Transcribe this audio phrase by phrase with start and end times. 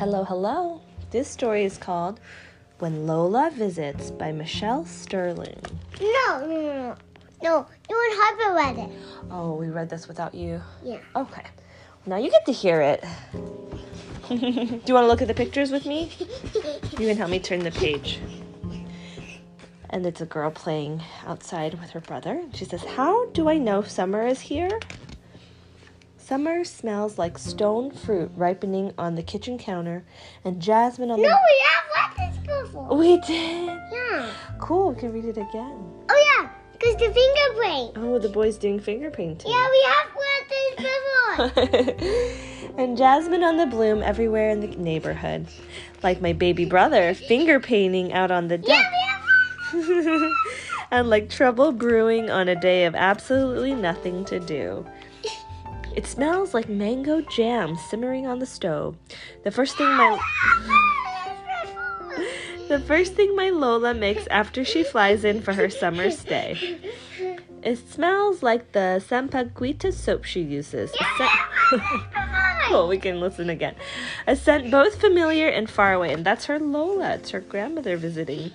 [0.00, 0.80] Hello, hello.
[1.10, 2.20] This story is called
[2.78, 5.60] When Lola Visits by Michelle Sterling.
[6.00, 6.96] No, no, no,
[7.42, 7.66] no.
[7.90, 8.90] You and Harper read it.
[9.30, 10.62] Oh, we read this without you.
[10.82, 11.00] Yeah.
[11.14, 11.42] Okay.
[12.06, 13.04] Now you get to hear it.
[14.30, 16.10] Do you want to look at the pictures with me?
[16.54, 18.20] You can help me turn the page.
[19.90, 22.42] And it's a girl playing outside with her brother.
[22.54, 24.80] She says, How do I know summer is here?
[26.30, 30.04] Summer smells like stone fruit ripening on the kitchen counter
[30.44, 31.34] and jasmine on No, the.
[31.34, 32.96] we have read this before.
[32.96, 33.66] We did.
[33.66, 34.30] Yeah.
[34.60, 35.92] Cool, we can read it again.
[36.08, 37.92] Oh, yeah, because the fingerprint.
[37.96, 39.50] Oh, the boy's doing finger painting.
[39.50, 42.78] Yeah, we have read this before.
[42.78, 45.48] and jasmine on the bloom everywhere in the neighborhood.
[46.04, 48.68] Like my baby brother, finger painting out on the deck.
[48.68, 49.20] yeah,
[49.72, 50.30] we have
[50.92, 54.86] and like trouble brewing on a day of absolutely nothing to do.
[55.96, 58.96] It smells like mango jam simmering on the stove.
[59.44, 60.18] The first thing my
[62.68, 66.78] the first thing my Lola makes after she flies in for her summer stay.
[67.62, 70.92] It smells like the Sampaguita soap she uses.
[72.70, 73.74] Well, we can listen again.
[74.28, 77.14] A scent both familiar and far away, and that's her Lola.
[77.14, 78.52] It's her grandmother visiting.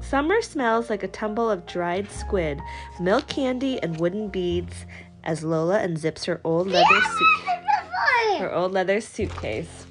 [0.00, 2.60] Summer smells like a tumble of dried squid,
[3.00, 4.86] milk candy, and wooden beads
[5.26, 9.84] as Lola unzips her old leather suit- her old leather suitcase.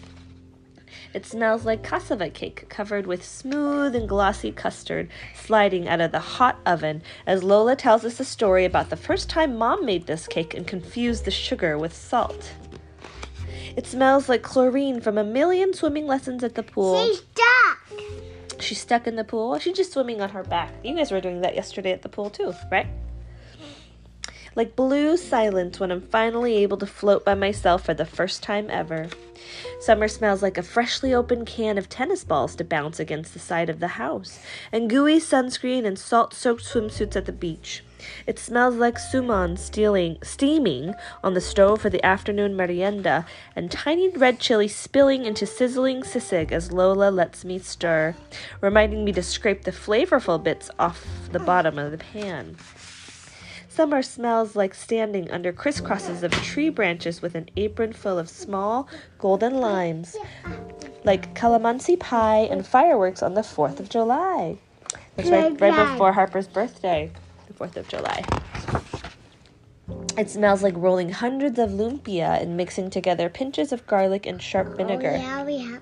[1.13, 6.19] It smells like cassava cake covered with smooth and glossy custard sliding out of the
[6.19, 10.27] hot oven as Lola tells us a story about the first time mom made this
[10.27, 12.51] cake and confused the sugar with salt.
[13.77, 17.05] It smells like chlorine from a million swimming lessons at the pool.
[17.07, 18.61] She's stuck.
[18.61, 19.57] She's stuck in the pool.
[19.59, 20.71] She's just swimming on her back.
[20.83, 22.87] You guys were doing that yesterday at the pool too, right?
[24.55, 28.69] Like blue silence when I'm finally able to float by myself for the first time
[28.69, 29.09] ever.
[29.81, 33.69] Summer smells like a freshly opened can of tennis balls to bounce against the side
[33.69, 34.39] of the house,
[34.71, 37.83] and gooey sunscreen and salt soaked swimsuits at the beach.
[38.25, 43.25] It smells like suman stealing, steaming on the stove for the afternoon merienda,
[43.57, 48.15] and tiny red chili spilling into sizzling sisig as Lola lets me stir,
[48.61, 52.55] reminding me to scrape the flavorful bits off the bottom of the pan.
[53.75, 58.87] Summer smells like standing under crisscrosses of tree branches with an apron full of small
[59.19, 60.15] golden limes,
[61.03, 64.57] like calamansi pie and fireworks on the 4th of July.
[65.17, 67.11] That's right, right before Harper's birthday,
[67.47, 68.23] the 4th of July.
[70.17, 74.69] It smells like rolling hundreds of lumpia and mixing together pinches of garlic and sharp
[74.71, 75.15] oh, vinegar.
[75.15, 75.81] Oh, yeah, we have.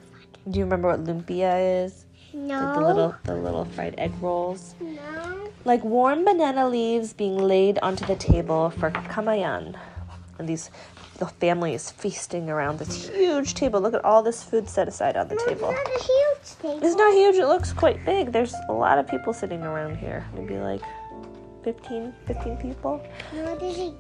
[0.49, 2.05] Do you remember what lumpia is?
[2.33, 2.73] No.
[2.73, 4.73] The, the little the little fried egg rolls.
[4.81, 4.92] No.
[5.65, 9.75] Like warm banana leaves being laid onto the table for kamayan.
[10.39, 10.69] And these
[11.19, 13.79] the family is feasting around this huge table.
[13.79, 15.69] Look at all this food set aside on the No, table.
[15.69, 16.87] It's not a huge table.
[16.87, 18.31] It's not huge, it looks quite big.
[18.31, 20.25] There's a lot of people sitting around here.
[20.35, 20.81] Maybe like
[21.63, 23.07] 15, 15 people.
[23.31, 23.93] No, there's,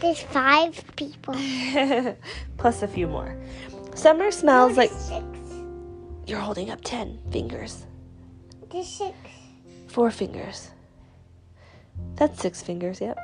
[0.00, 1.34] there's five people.
[2.56, 3.36] Plus a few more.
[3.94, 5.24] Summer smells like Six.
[6.26, 7.84] you're holding up 10 fingers.
[8.70, 9.16] There's six.
[9.88, 10.70] Four fingers.
[12.20, 13.18] That's six fingers, yep.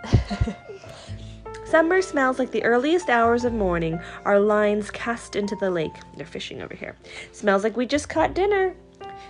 [1.66, 5.92] Summer smells like the earliest hours of morning our lines cast into the lake.
[6.16, 6.96] They're fishing over here.
[7.30, 8.74] Smells like we just caught dinner.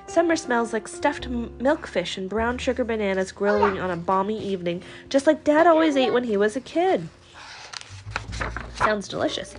[0.07, 5.27] Summer smells like stuffed milkfish and brown sugar bananas grilling on a balmy evening, just
[5.27, 7.09] like Dad always ate when he was a kid.
[8.77, 9.57] Sounds delicious.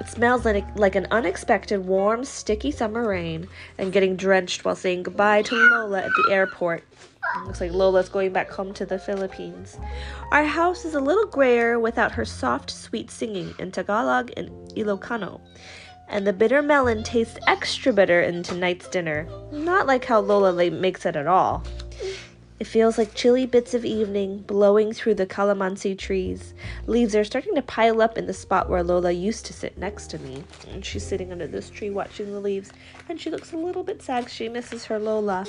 [0.00, 5.04] It smells like, like an unexpected warm, sticky summer rain and getting drenched while saying
[5.04, 6.84] goodbye to Lola at the airport.
[7.44, 9.78] Looks like Lola's going back home to the Philippines.
[10.32, 15.40] Our house is a little grayer without her soft, sweet singing in Tagalog and Ilocano.
[16.08, 19.28] And the bitter melon tastes extra bitter in tonight's dinner.
[19.52, 21.62] Not like how Lola makes it at all.
[22.58, 26.52] It feels like chilly bits of evening blowing through the calamansi trees.
[26.86, 30.10] Leaves are starting to pile up in the spot where Lola used to sit next
[30.10, 30.44] to me.
[30.70, 32.70] And she's sitting under this tree watching the leaves,
[33.08, 34.28] and she looks a little bit sad.
[34.28, 35.46] She misses her Lola.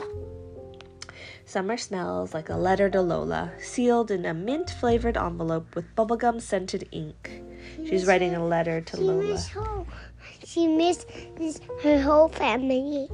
[1.46, 6.42] Summer smells like a letter to Lola, sealed in a mint flavored envelope with bubblegum
[6.42, 7.42] scented ink.
[7.86, 9.38] She's writing a letter to She Lola.
[9.38, 9.86] her.
[10.46, 13.08] She misses her whole family.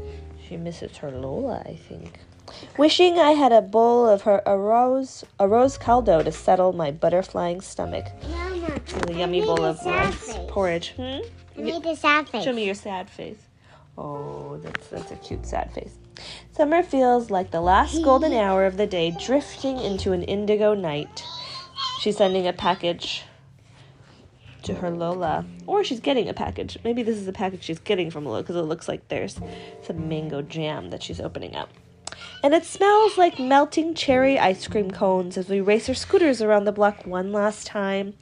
[0.47, 2.19] She misses her Lola, I think.
[2.77, 8.05] Wishing I had a bowl of her arroz, arroz caldo to settle my butterflying stomach.
[8.29, 10.93] Mama, A yummy bowl a of rice porridge.
[10.95, 11.19] Hmm?
[11.57, 12.43] I made a sad face.
[12.43, 13.39] Show me your sad face.
[13.97, 15.95] Oh, that's that's a cute sad face.
[16.51, 21.23] Summer feels like the last golden hour of the day drifting into an indigo night.
[21.99, 23.23] She's sending a package
[24.63, 25.45] to her Lola.
[25.65, 26.77] Or she's getting a package.
[26.83, 29.39] Maybe this is a package she's getting from Lola because it looks like there's
[29.83, 31.69] some mango jam that she's opening up.
[32.43, 36.65] And it smells like melting cherry ice cream cones as we race our scooters around
[36.65, 38.13] the block one last time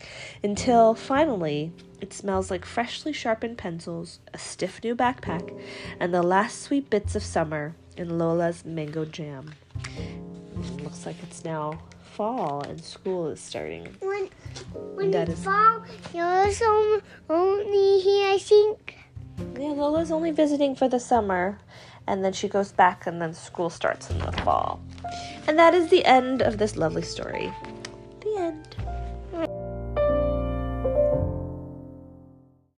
[0.43, 1.71] until finally
[2.01, 5.57] it smells like freshly sharpened pencils, a stiff new backpack,
[5.99, 9.53] and the last sweet bits of summer in Lola's mango jam.
[9.97, 11.79] It looks like it's now
[12.13, 13.87] fall and school is starting.
[13.99, 14.29] When,
[14.95, 15.83] when That it's is- fall,
[16.13, 18.97] you're only here, I think.
[19.59, 21.57] Yeah, Lola's only visiting for the summer,
[22.07, 24.79] and then she goes back, and then school starts in the fall.
[25.47, 27.51] And that is the end of this lovely story.